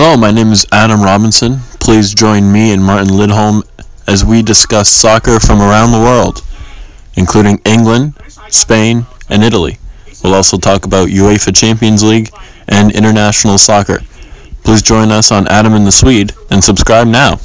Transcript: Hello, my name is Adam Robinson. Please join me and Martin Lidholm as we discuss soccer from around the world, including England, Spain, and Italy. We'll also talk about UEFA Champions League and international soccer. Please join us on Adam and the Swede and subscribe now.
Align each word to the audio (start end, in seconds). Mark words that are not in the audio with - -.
Hello, 0.00 0.16
my 0.16 0.30
name 0.30 0.52
is 0.52 0.64
Adam 0.70 1.02
Robinson. 1.02 1.58
Please 1.80 2.14
join 2.14 2.52
me 2.52 2.72
and 2.72 2.84
Martin 2.84 3.08
Lidholm 3.08 3.64
as 4.06 4.24
we 4.24 4.42
discuss 4.42 4.88
soccer 4.88 5.40
from 5.40 5.60
around 5.60 5.90
the 5.90 5.98
world, 5.98 6.46
including 7.16 7.60
England, 7.64 8.14
Spain, 8.48 9.06
and 9.28 9.42
Italy. 9.42 9.78
We'll 10.22 10.36
also 10.36 10.56
talk 10.56 10.86
about 10.86 11.08
UEFA 11.08 11.52
Champions 11.52 12.04
League 12.04 12.30
and 12.68 12.94
international 12.94 13.58
soccer. 13.58 14.02
Please 14.62 14.82
join 14.82 15.10
us 15.10 15.32
on 15.32 15.48
Adam 15.48 15.74
and 15.74 15.84
the 15.84 15.90
Swede 15.90 16.32
and 16.48 16.62
subscribe 16.62 17.08
now. 17.08 17.40